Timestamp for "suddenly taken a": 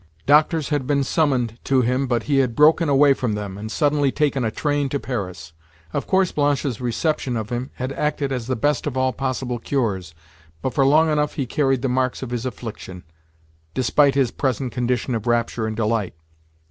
3.71-4.49